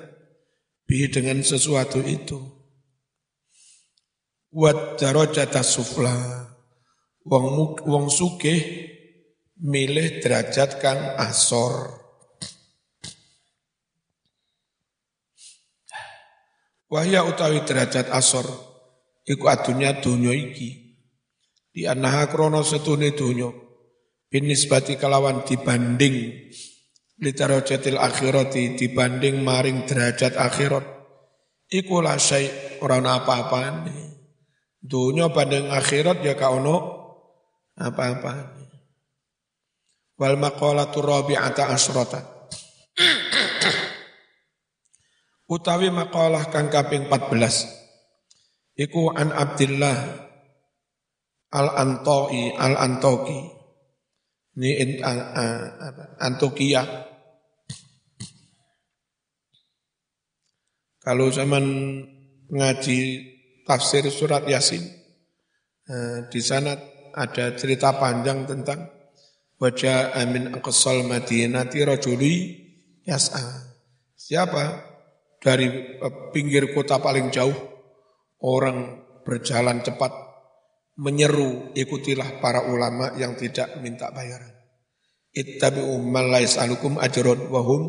bi 0.86 1.10
dengan 1.10 1.42
sesuatu 1.42 1.98
itu. 2.06 2.38
Wat 4.54 5.02
darajata 5.02 5.66
sufla. 5.66 6.14
Wong 7.26 7.82
wong 7.82 8.06
sugih 8.12 8.62
milih 9.58 10.22
derajat 10.22 10.78
kang 10.78 11.18
asor. 11.18 12.04
Wahya 16.86 17.26
utawi 17.26 17.66
derajat 17.66 18.06
asor 18.14 18.46
iku 19.26 19.50
adunya 19.50 19.98
dunya 19.98 20.30
iki 20.30 21.00
di 21.74 21.88
anaha 21.90 22.30
krono 22.30 22.62
setune 22.62 23.16
dunyo 23.16 23.50
binisbati 24.30 24.94
kelawan 25.00 25.42
dibanding 25.42 26.46
litarajatil 27.24 27.96
akhirati 27.96 28.76
dibanding 28.76 29.40
maring 29.40 29.88
derajat 29.88 30.36
akhirat. 30.36 30.84
Iku 31.72 32.04
la 32.04 32.20
syai 32.20 32.78
ora 32.84 33.00
apa-apane. 33.00 34.12
Dunyo 34.84 35.32
banding 35.32 35.72
akhirat 35.72 36.20
ya 36.20 36.36
ka 36.36 36.52
ono 36.52 36.76
apa-apane. 37.80 38.68
Wal 40.20 40.36
maqalatu 40.36 41.00
rabi'ata 41.00 41.72
asrata. 41.72 42.20
Utawi 45.48 45.88
maqalah 45.88 46.52
kang 46.52 46.68
kaping 46.68 47.08
14 47.08 48.80
iku 48.80 49.12
an 49.12 49.28
Abdillah 49.32 49.96
Al-Antoi, 51.54 52.50
Al-Antoki. 52.58 53.40
Ini 54.58 54.98
Antokia. 56.18 56.82
Kalau 61.04 61.28
zaman 61.28 61.64
ngaji 62.48 63.00
tafsir 63.68 64.08
surat 64.08 64.48
Yasin, 64.48 64.80
eh, 65.84 66.18
di 66.32 66.40
sana 66.40 66.72
ada 67.12 67.52
cerita 67.52 67.92
panjang 68.00 68.48
tentang 68.48 68.88
wajah 69.60 70.16
amin 70.16 70.56
aqsal 70.56 71.04
madinati 71.04 71.84
rajuli 71.84 72.34
yas'a. 73.04 73.68
Siapa? 74.16 74.96
Dari 75.44 75.68
eh, 76.00 76.14
pinggir 76.32 76.72
kota 76.72 76.96
paling 76.96 77.28
jauh, 77.28 77.52
orang 78.40 79.04
berjalan 79.28 79.84
cepat 79.84 80.12
menyeru 80.96 81.76
ikutilah 81.76 82.40
para 82.40 82.64
ulama 82.64 83.12
yang 83.20 83.36
tidak 83.36 83.76
minta 83.84 84.08
bayaran. 84.08 84.56
Ittabi'u 85.36 86.00
man 86.00 86.32
la 86.32 86.40
yas'alukum 86.40 86.96
ajrun 86.96 87.52
wa 87.52 87.60
hum 87.60 87.82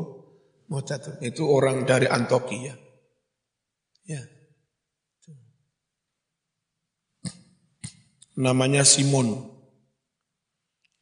Itu 1.21 1.45
orang 1.45 1.85
dari 1.85 2.09
Antokia. 2.09 2.84
Ya. 4.05 4.21
Namanya 8.37 8.85
Simon. 8.85 9.49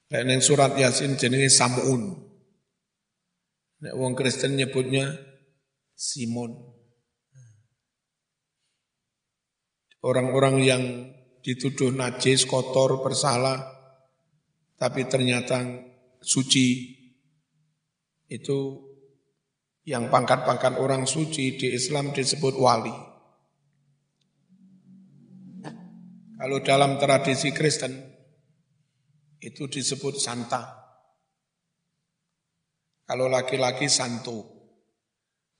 Kayak 0.07 0.25
neng 0.29 0.41
surat 0.45 0.71
Yasin 0.79 1.19
jenenge 1.19 1.51
Samun. 1.51 2.15
Nek 3.83 3.97
wong 3.99 4.15
Kristen 4.15 4.55
nyebutnya 4.55 5.19
Simon. 5.97 6.55
Orang-orang 10.03 10.55
yang 10.63 10.83
dituduh 11.43 11.91
najis, 11.91 12.47
kotor, 12.47 13.03
bersalah, 13.03 13.59
tapi 14.79 15.07
ternyata 15.09 15.63
suci. 16.23 16.99
Itu 18.31 18.92
yang 19.83 20.07
pangkat-pangkat 20.07 20.79
orang 20.79 21.03
suci 21.03 21.59
di 21.59 21.75
Islam 21.75 22.15
disebut 22.15 22.55
wali. 22.55 22.95
Kalau 26.39 26.59
dalam 26.59 26.99
tradisi 26.99 27.55
Kristen 27.55 27.95
itu 29.43 29.67
disebut 29.67 30.19
santa. 30.19 30.83
Kalau 33.03 33.27
laki-laki 33.27 33.91
santo. 33.91 34.51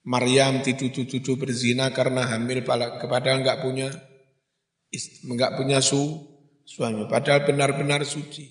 Maryam 0.04 0.60
dituduh-tuduh 0.60 1.40
berzina 1.40 1.88
karena 1.88 2.28
hamil 2.28 2.60
kepada 3.00 3.32
enggak 3.32 3.64
punya 3.64 3.88
enggak 5.24 5.56
punya 5.56 5.80
su, 5.80 6.20
suami. 6.68 7.08
Padahal 7.08 7.48
benar-benar 7.48 8.04
suci. 8.04 8.44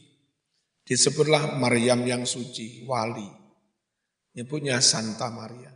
Disebutlah 0.82 1.62
Maryam 1.62 2.02
yang 2.10 2.26
suci, 2.26 2.90
wali. 2.90 3.43
Nyebutnya 4.34 4.82
Santa 4.82 5.30
Maria. 5.30 5.70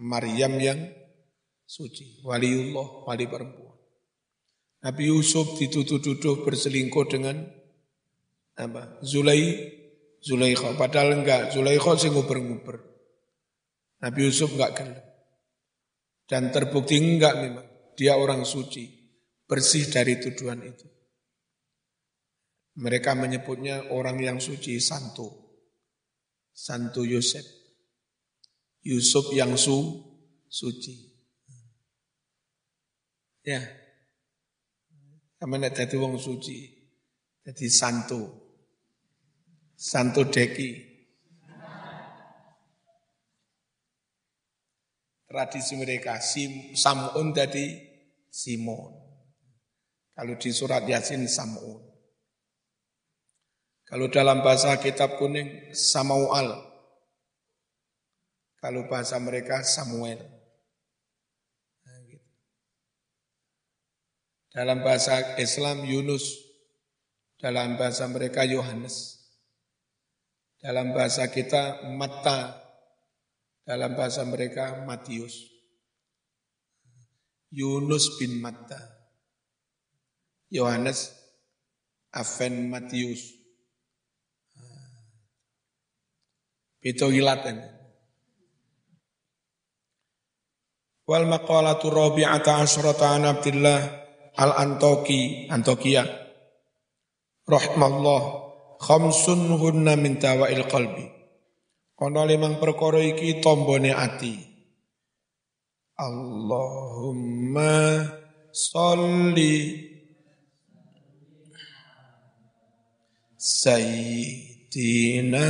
Maryam 0.00 0.56
yang 0.58 0.80
suci, 1.62 2.24
waliullah, 2.26 3.06
wali 3.06 3.28
perempuan. 3.30 3.76
Nabi 4.80 5.12
Yusuf 5.12 5.60
dituduh-tuduh 5.60 6.40
berselingkuh 6.42 7.06
dengan 7.06 7.36
apa? 8.56 8.98
Zulai, 9.04 9.76
Zulaikha. 10.24 10.74
Padahal 10.74 11.20
enggak, 11.20 11.52
Zulaikha 11.52 12.00
sing 12.00 12.16
nguber-nguber. 12.16 12.80
Nabi 14.00 14.20
Yusuf 14.24 14.56
enggak 14.56 14.72
gelap. 14.80 15.04
Dan 16.24 16.48
terbukti 16.48 16.96
enggak 16.96 17.34
memang. 17.38 17.66
Dia 17.92 18.16
orang 18.16 18.48
suci, 18.48 18.88
bersih 19.44 19.92
dari 19.92 20.16
tuduhan 20.16 20.64
itu. 20.64 20.88
Mereka 22.80 23.12
menyebutnya 23.12 23.92
orang 23.92 24.16
yang 24.24 24.38
suci, 24.40 24.80
santo. 24.80 25.49
Santo 26.60 27.08
Yusuf. 27.08 27.40
Yusuf 28.84 29.32
yang 29.32 29.56
su, 29.56 29.96
suci. 30.44 30.92
Ya. 33.40 33.64
Kamu 35.40 35.56
nak 35.56 35.72
jadi 35.72 35.96
wong 35.96 36.20
suci. 36.20 36.68
Jadi 37.40 37.66
santo. 37.72 38.20
Santo 39.72 40.28
Deki. 40.28 40.92
Tradisi 45.24 45.78
mereka, 45.80 46.20
Sim, 46.20 46.76
Samun 46.76 47.32
dari 47.32 47.72
Simon. 48.28 48.92
Kalau 50.12 50.36
di 50.36 50.50
surat 50.52 50.84
Yasin 50.84 51.24
Samun. 51.24 51.89
Kalau 53.90 54.06
dalam 54.06 54.38
bahasa 54.46 54.78
kitab 54.78 55.18
kuning 55.18 55.74
Samuel. 55.74 56.54
Kalau 58.62 58.86
bahasa 58.86 59.18
mereka 59.18 59.66
Samuel. 59.66 60.22
Dalam 64.54 64.86
bahasa 64.86 65.34
Islam 65.42 65.82
Yunus. 65.82 66.38
Dalam 67.42 67.74
bahasa 67.74 68.06
mereka 68.06 68.46
Yohanes. 68.46 69.26
Dalam 70.62 70.94
bahasa 70.94 71.26
kita 71.26 71.90
Matta. 71.90 72.62
Dalam 73.66 73.98
bahasa 73.98 74.22
mereka 74.22 74.86
Matius. 74.86 75.50
Yunus 77.50 78.22
bin 78.22 78.38
Matta. 78.38 78.78
Yohanes 80.46 81.10
Aven 82.14 82.70
Matius. 82.70 83.39
Itu 86.80 87.12
hilatan. 87.12 87.60
Wal 91.04 91.28
maqalatu 91.28 91.92
rabi'ata 91.92 92.64
asyrata 92.64 93.12
an 93.18 93.28
Abdillah 93.28 93.80
al-Antoki, 94.40 95.52
Antokia. 95.52 96.08
Rahmallah 97.44 98.22
khamsun 98.80 99.60
hunna 99.60 100.00
min 100.00 100.16
tawa'il 100.16 100.64
qalbi. 100.70 101.04
Kono 101.98 102.24
limang 102.24 102.56
perkara 102.56 103.04
iki 103.04 103.44
tombone 103.44 103.92
ati. 103.92 104.48
Allahumma 106.00 107.76
sholli 108.56 109.90
Sayyidina 113.40 115.48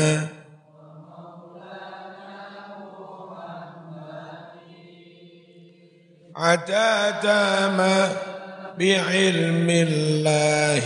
عدد 6.39 7.25
ما 7.78 8.12
بعلم 8.80 9.69
الله 9.69 10.84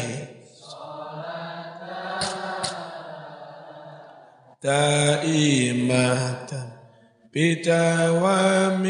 دائمة 4.64 6.52
بدوام 7.34 8.86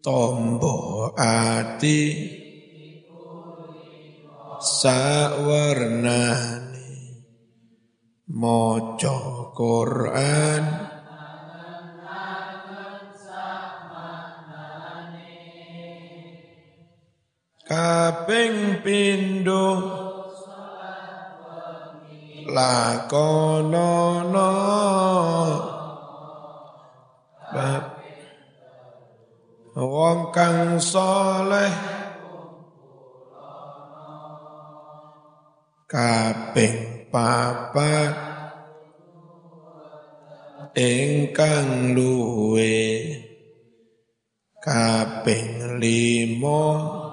tombo 0.00 1.12
ati 1.12 2.00
sawarnani 4.80 6.24
maca 8.32 9.52
Quran 9.52 10.64
kaping 17.65 18.85
pindho. 18.85 19.65
Lakonono 22.45 24.53
bab. 27.49 27.85
Wong 29.75 30.21
kang 30.29 30.77
saleh 30.77 31.73
kaping 35.89 37.09
papat. 37.09 38.13
Ingkang 40.75 41.97
luwe. 41.97 42.77
Kaping 44.61 45.77
limo 45.77 47.04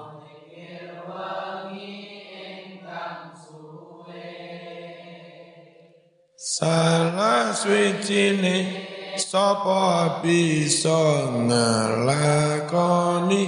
Salah 6.43 7.55
suwijine 7.55 8.83
sapa 9.15 10.19
bisa 10.19 11.31
ngelakoni 11.39 13.47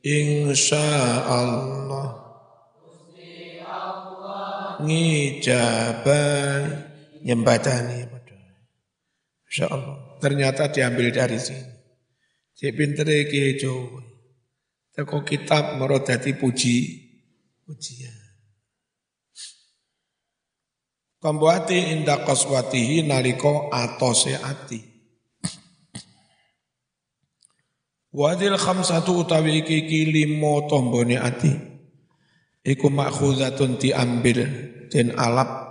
Insya 0.00 1.28
Allah 1.28 2.08
ngijabai 4.80 6.64
nyembatani 7.20 8.08
Insya 9.44 9.68
Allah 9.68 10.16
ternyata 10.24 10.72
diambil 10.72 11.12
dari 11.12 11.36
sini. 11.36 11.68
Cik 12.56 12.80
pintere 12.80 13.28
ki 13.28 13.60
Jawa 13.60 14.00
Teko 14.96 15.20
kitab 15.20 15.76
merodati 15.76 16.32
puji. 16.32 16.76
Pujian 17.68 18.19
Kambuati 21.20 21.92
inda 21.92 22.24
naliko 23.04 23.68
atose 23.68 24.40
ati. 24.40 24.80
Wadil 28.10 28.56
khamsatu 28.56 29.20
utawi 29.22 29.60
iki 29.60 29.84
iki 29.84 30.00
limo 30.08 30.64
tombone 30.64 31.20
ati. 31.20 31.52
Iku 32.64 32.88
makhuzatun 32.88 33.76
diambil 33.76 34.48
den 34.88 35.12
alap 35.16 35.70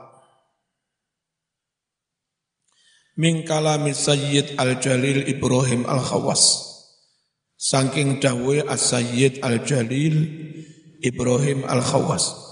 min 3.19 3.43
kalami 3.43 3.91
Sayyid 3.91 4.55
Al-Jalil 4.55 5.27
Ibrahim 5.27 5.83
Al-Khawas. 5.89 6.71
Saking 7.59 8.23
dawe 8.23 8.63
As-Sayyid 8.71 9.43
Al-Jalil 9.43 10.15
Ibrahim 11.03 11.67
Al-Khawas. 11.67 12.48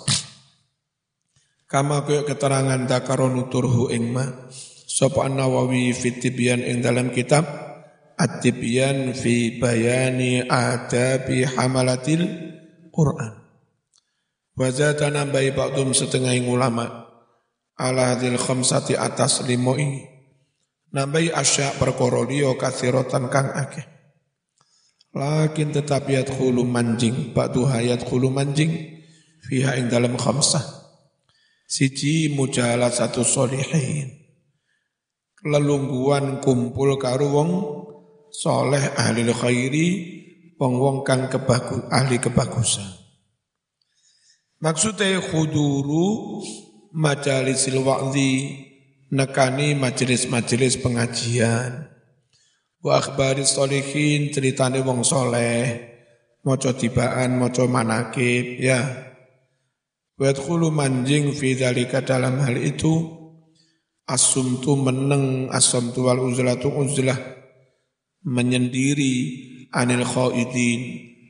Kama 1.67 2.07
kaya 2.07 2.23
keterangan 2.23 2.87
dakaro 2.87 3.27
nuturhu 3.27 3.91
ing 3.91 4.15
ma 4.15 4.23
sapa 4.87 5.27
Nawawi 5.27 5.91
fi 5.91 6.15
ing 6.15 6.79
dalam 6.79 7.11
kitab 7.11 7.43
At-Tibyan 8.15 9.11
fi 9.11 9.59
bayani 9.59 10.47
adabi 10.47 11.43
hamalatil 11.43 12.23
Quran. 12.87 13.35
Wazata 14.55 15.11
nambahi 15.11 15.51
ba'dum 15.53 15.91
setengah 15.91 16.33
ulama 16.47 17.03
ala 17.75 18.15
hadil 18.15 18.39
khamsati 18.39 18.95
atas 18.95 19.43
limo 19.43 19.75
ini. 19.75 20.07
Nambahi 20.95 21.35
asya 21.35 21.75
perkara 21.75 22.23
liya 22.23 22.55
kathiratan 22.55 23.27
kang 23.27 23.51
akeh. 23.53 23.85
Lakin 25.11 25.75
tetap 25.75 26.07
yat 26.07 26.31
khulu 26.31 26.63
manjing, 26.63 27.35
ba'du 27.35 27.67
hayat 27.67 28.07
khulu 28.07 28.31
manjing, 28.31 29.03
fiha 29.45 29.77
ing 29.77 29.91
dalam 29.91 30.15
khamsah 30.17 30.76
siji 31.67 32.31
mujalah 32.31 32.89
satu 32.89 33.27
solihin. 33.27 34.15
Lelungguan 35.43 36.41
kumpul 36.41 36.97
karo 36.97 37.29
wong 37.29 37.51
soleh 38.33 38.81
ahli 38.97 39.27
khairi 39.29 39.87
wong-wong 40.57 41.05
kang 41.05 41.29
kebagus 41.29 41.85
ahli 41.93 42.17
kebagusan. 42.17 42.89
Maksudnya 44.57 45.21
khuduru 45.21 46.41
majalisil 46.89 47.77
wa'zi 47.85 48.57
nekani 49.13 49.77
majelis-majelis 49.77 50.81
pengajian. 50.81 51.85
Wa 52.81 52.97
akhbari 52.97 53.45
solihin 53.45 54.33
ceritane 54.33 54.81
wong 54.81 55.05
soleh 55.05 55.93
moco 56.41 56.73
tibaan 56.73 57.37
moco 57.37 57.69
manakib 57.69 58.57
ya 58.57 59.06
wa 60.17 60.33
manjing 60.73 61.29
fi 61.37 61.53
dalam 61.53 62.41
hal 62.41 62.57
itu 62.57 62.93
asumtu 64.09 64.73
meneng 64.73 65.53
asumtu 65.53 66.09
wal 66.09 66.25
uzlatu 66.25 66.73
uzlah 66.73 67.17
menyendiri 68.25 69.13
anil 69.69 70.01
khaidin 70.01 70.79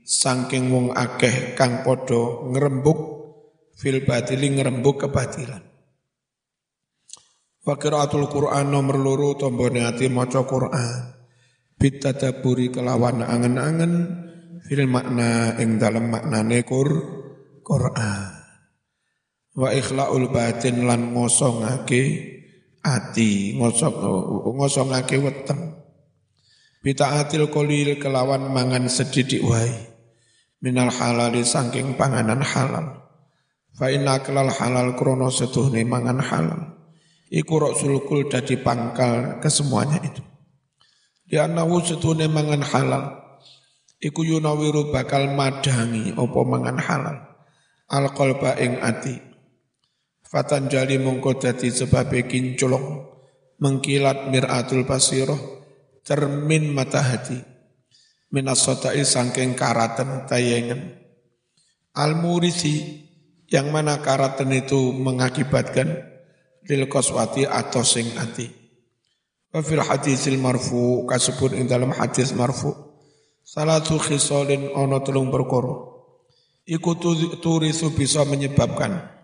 sangking 0.07 0.71
wong 0.71 0.95
akeh 0.95 1.57
kang 1.59 1.83
podo 1.83 2.47
ngerembuk 2.55 2.99
fil 3.75 4.01
batili 4.07 4.55
ngerembuk 4.55 5.03
kebatilan. 5.03 5.67
Wa 7.67 7.75
qiraatul 7.75 8.31
Qur'an 8.31 8.71
nomor 8.71 8.95
loro 8.95 9.35
tombone 9.35 9.83
ati 9.83 10.07
maca 10.07 10.47
Qur'an. 10.47 11.11
Bitadaburi 11.77 12.73
kelawan 12.73 13.21
angen-angen 13.21 13.93
fil 14.65 14.87
makna 14.87 15.59
ing 15.59 15.75
dalem 15.77 16.07
maknane 16.09 16.63
Qur 16.63 16.89
Qur'an. 17.61 18.36
Wa 19.57 19.73
ikhlaul 19.73 20.29
batin 20.29 20.85
lan 20.85 21.17
ngosongake 21.17 22.01
ati, 22.85 23.57
ngosong 23.57 23.97
ngosongake 24.53 25.17
weteng. 25.17 25.81
Bitaatil 26.85 27.49
kolil 27.49 27.97
kelawan 27.97 28.53
mangan 28.53 28.85
sedidik 28.85 29.41
wae. 29.41 29.73
Minal 30.61 30.93
halali 30.93 31.41
saking 31.41 31.97
panganan 31.97 32.41
halal 32.41 33.07
Fa 33.77 33.93
inna 33.93 34.17
kelal 34.25 34.49
halal 34.49 34.97
krono 34.97 35.29
setuhne 35.29 35.85
mangan 35.85 36.17
halal. 36.17 36.61
Iku 37.29 37.61
sulkul 37.77 38.25
dadi 38.25 38.57
pangkal 38.57 39.37
kesemuanya 39.37 40.01
itu. 40.01 40.25
Di 41.29 41.37
anawu 41.37 41.85
setuhne 41.85 42.25
mangan 42.25 42.65
halal. 42.65 43.03
Iku 44.01 44.25
yunawiru 44.25 44.89
bakal 44.89 45.29
madangi 45.29 46.09
opo 46.17 46.41
mangan 46.41 46.81
halal. 46.81 47.17
Al 47.85 48.09
qalba 48.17 48.57
ing 48.57 48.81
ati. 48.81 49.26
Fatan 50.27 50.67
jali 50.67 50.99
mongko 50.99 51.39
dadi 51.39 51.71
sebabe 51.71 52.27
kinculong. 52.27 53.15
Mengkilat 53.63 54.27
miratul 54.29 54.83
basiroh. 54.83 55.39
Cermin 56.03 56.75
mata 56.75 56.99
hati. 56.99 57.39
Minas 58.35 58.61
sotai 58.61 59.07
sangking 59.07 59.55
karatan 59.55 60.27
tayengan. 60.27 60.99
Al-murisi 61.95 63.07
yang 63.47 63.71
mana 63.71 64.03
karatan 64.03 64.51
itu 64.51 64.91
mengakibatkan 64.93 65.87
lil 66.67 66.83
koswati 66.91 67.47
atau 67.47 67.81
sing 67.81 68.11
ati. 68.19 68.51
Wa 69.49 69.63
fil 69.63 69.79
hadisil 69.79 70.35
marfu 70.37 71.07
kasebut 71.07 71.55
ing 71.55 71.71
dalam 71.71 71.95
hadis 71.95 72.35
marfu 72.35 72.87
salatu 73.47 73.95
khisalin 73.95 74.75
ono 74.75 74.99
telung 74.99 75.31
perkara 75.31 75.71
iku 76.67 76.99
turisu 77.39 77.95
bisa 77.95 78.27
menyebabkan 78.27 79.16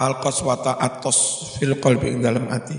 al 0.00 0.18
qaswata 0.18 0.78
atos 0.80 1.52
fil 1.58 1.78
qalbi 1.78 2.18
dalam 2.18 2.50
ati 2.50 2.78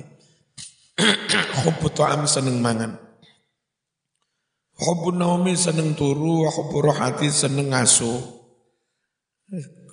hubbu 1.64 1.88
ta'am 1.92 2.28
seneng 2.28 2.60
mangan 2.60 2.96
hubbu 4.80 5.16
naumi 5.16 5.56
seneng 5.56 5.96
turu 5.96 6.48
hubbu 6.48 6.78
rohati 6.84 7.32
seneng 7.32 7.72
ngasuh 7.72 8.36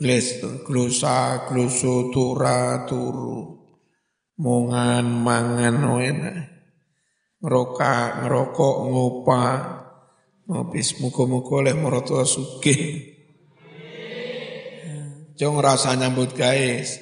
Gles, 0.02 0.40
glusa, 0.64 1.46
glusu, 1.46 2.11
tura, 2.11 2.88
turu. 2.88 3.61
Mongan, 4.40 5.06
mangan, 5.06 5.74
enak. 6.00 6.37
Ngeroka, 7.38 8.24
ngerokok, 8.24 8.76
ngopa. 8.88 9.44
Ngopis 10.48 10.98
muka-muka 10.98 11.62
oleh 11.62 11.74
merotua 11.78 12.26
sugih. 12.26 13.14
Jong 15.38 15.62
rasa 15.62 15.94
nyambut 15.94 16.35
guys. 16.35 16.98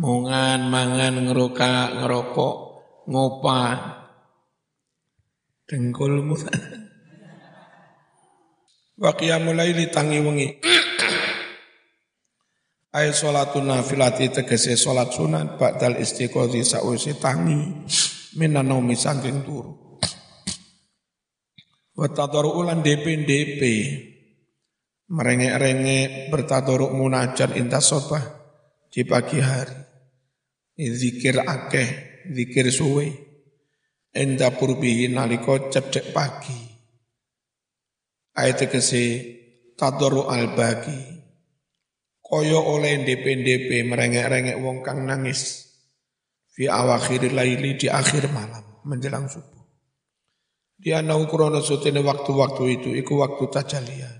Mongan, 0.00 0.72
mangan, 0.72 1.28
ngeroka, 1.28 2.00
ngerokok, 2.00 2.54
ngopa. 3.12 3.60
Dengkulmu. 5.68 6.36
Wakia 9.02 9.36
mulai 9.36 9.76
ditangi 9.76 10.18
wengi. 10.24 10.48
Ay 12.96 13.12
sholatun 13.12 13.68
nafilati 13.68 14.32
tegese 14.32 14.76
sholat 14.76 15.12
sunat 15.12 15.56
ba'dal 15.56 15.96
istiqodhi 16.00 16.60
sa'usi 16.60 17.16
tangi 17.16 17.88
minanomi 18.36 18.96
sangking 18.96 19.44
turu. 19.44 19.72
Ulan 22.60 22.80
DP-DP 22.80 23.60
merengek-rengek 25.12 26.32
bertatoruk 26.32 26.96
munajat 26.96 27.60
inta 27.60 27.84
sobah 27.84 28.41
di 28.92 29.08
pagi 29.08 29.40
hari. 29.40 29.80
Zikir 30.76 31.40
akeh, 31.40 31.88
zikir 32.28 32.68
suwe. 32.68 33.08
Enda 34.12 34.52
purbihi 34.52 35.08
naliko 35.08 35.72
cedek 35.72 36.12
pagi. 36.12 36.60
Ayat 38.36 38.68
tegese 38.68 39.04
tatoru 39.72 40.28
al-bagi 40.28 41.12
Koyo 42.32 42.64
oleh 42.64 43.04
DP-DP 43.04 43.92
merengek-rengek 43.92 44.56
wong 44.56 44.80
kang 44.80 45.04
nangis. 45.04 45.68
Fi 46.48 46.64
awakhir 46.64 47.28
laili 47.28 47.76
di 47.76 47.92
akhir 47.92 48.32
malam 48.32 48.64
menjelang 48.88 49.28
subuh. 49.28 49.68
Di 50.80 50.96
anau 50.96 51.28
krono 51.28 51.60
sutene 51.60 52.00
waktu-waktu 52.00 52.64
itu 52.72 52.90
iku 52.96 53.20
waktu 53.20 53.44
tajalian. 53.52 54.16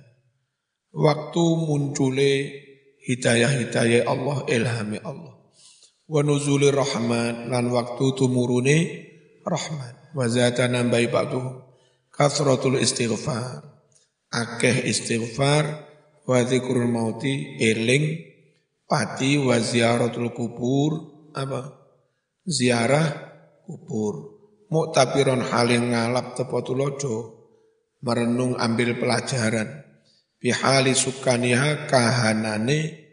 Waktu 0.93 1.45
muncule 1.65 2.33
hidayah-hidayah 3.07 4.07
Allah 4.07 4.38
ilhami 4.47 4.99
Allah. 5.03 5.35
Wa 6.07 6.21
nuzuli 6.23 6.71
rahmat 6.71 7.51
lan 7.51 7.65
waktu 7.71 8.05
tumurune 8.15 8.79
rahmat. 9.43 10.15
Wa 10.15 10.29
zata 10.29 10.69
nambai 10.71 11.11
ba'duhum 11.11 11.62
kasratul 12.12 12.79
istighfar. 12.79 13.65
Akeh 14.33 14.88
istighfar 14.88 15.93
wa 16.25 16.38
dzikrul 16.47 16.88
mauti 16.88 17.59
eling 17.59 18.33
pati 18.87 19.41
wa 19.41 19.59
ziaratul 19.59 20.31
kubur 20.31 20.93
apa 21.35 21.75
ziarah 22.47 23.09
kubur 23.67 24.38
muktabiron 24.71 25.43
haling 25.43 25.93
ngalap 25.93 26.38
tepo 26.38 26.62
tulodo 26.62 27.17
merenung 28.05 28.55
ambil 28.57 28.97
pelajaran 28.97 29.82
bihali 30.43 30.99
sukaniha 30.99 31.87
kahanane 31.87 33.07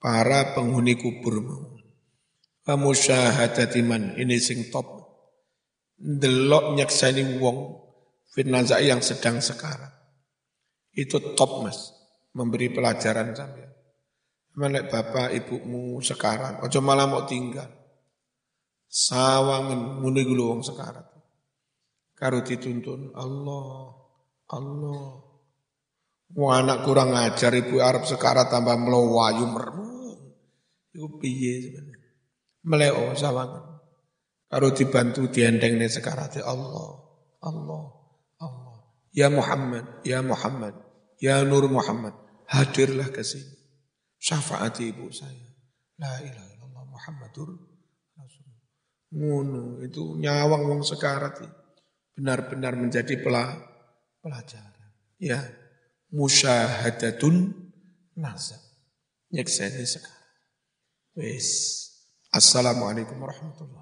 para 0.00 0.56
penghuni 0.56 0.96
kubur 0.96 1.44
kamu 2.64 2.90
syahadatiman 2.96 4.16
ini 4.16 4.40
sing 4.40 4.72
top 4.72 4.88
delok 6.00 6.80
nyaksani 6.80 7.36
wong 7.36 7.84
fitnazai 8.32 8.88
yang 8.88 9.04
sedang 9.04 9.44
sekarang 9.44 9.92
itu 10.96 11.36
top 11.36 11.68
mas 11.68 12.00
memberi 12.34 12.70
pelajaran 12.70 13.34
sampai. 13.34 13.66
Melek 14.58 14.90
bapak 14.90 15.30
ibumu 15.30 16.02
sekarang, 16.02 16.58
ojo 16.66 16.78
malah 16.82 17.06
mau 17.06 17.22
tinggal. 17.24 17.70
Sawangan 18.90 20.02
muni 20.02 20.26
wong 20.26 20.66
sekarang. 20.66 21.06
Karo 22.18 22.42
dituntun 22.42 23.14
Allah, 23.14 23.94
Allah. 24.50 25.29
Wah 26.38 26.62
anak 26.62 26.86
kurang 26.86 27.10
ajar 27.18 27.50
ibu 27.58 27.82
Arab 27.82 28.06
sekarang 28.06 28.46
tambah 28.46 28.78
melowayu 28.78 29.50
mermu. 29.50 30.14
Iku 30.94 31.18
piye 31.18 31.70
sebenarnya. 31.70 32.10
Meleo 32.66 33.04
sawangan. 33.18 33.64
Karo 34.50 34.74
dibantu 34.74 35.30
diendeng 35.30 35.78
nih 35.78 35.86
sekarang 35.86 36.26
Allah, 36.42 36.90
Allah, 37.38 37.84
Allah. 38.42 38.76
Ya 39.14 39.30
Muhammad, 39.30 40.02
ya 40.02 40.22
Muhammad. 40.26 40.74
Ya 41.20 41.44
Nur 41.44 41.68
Muhammad, 41.68 42.16
hadirlah 42.48 43.12
ke 43.12 43.20
sini. 43.20 43.52
Syafaati 44.16 44.88
ibu 44.90 45.12
saya. 45.12 45.52
La 46.00 46.16
ilaha 46.16 46.48
illallah 46.56 46.84
Muhammadur 46.88 47.48
Rasulullah. 48.16 48.64
Ngono, 49.12 49.62
itu 49.84 50.16
nyawang 50.16 50.64
wong 50.64 50.80
sekarat 50.80 51.44
benar-benar 52.16 52.74
menjadi 52.74 53.20
pelajaran. 53.20 54.90
Ya, 55.20 55.44
musyahadatun 56.10 57.54
nasa. 58.18 58.58
nyekseni 59.30 59.86
sekarang. 59.86 60.26
Wis. 61.14 61.48
Assalamualaikum 62.30 63.18
warahmatullahi 63.18 63.80